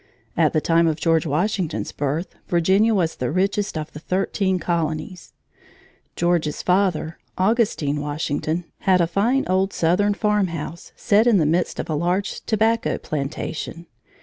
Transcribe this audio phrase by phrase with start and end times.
[0.35, 5.31] At the time of George Washington's birth, Virginia was the richest of the thirteen colonies.
[6.15, 11.87] George's father, Augustine Washington, had a fine old southern farmhouse set in the midst of
[11.87, 13.85] a large tobacco plantation.